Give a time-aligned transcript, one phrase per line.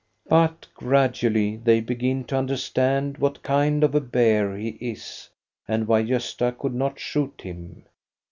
[0.27, 5.29] But gradually they begin to understand what kind of a bear he is
[5.67, 7.85] and why Gosta could not shoot him.